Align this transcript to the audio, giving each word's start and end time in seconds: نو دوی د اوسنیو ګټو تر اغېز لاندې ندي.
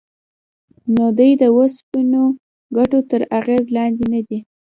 نو 0.93 1.05
دوی 1.17 1.31
د 1.41 1.43
اوسنیو 1.55 2.25
ګټو 2.77 2.99
تر 3.09 3.21
اغېز 3.39 3.65
لاندې 3.77 4.05
ندي. 4.13 4.39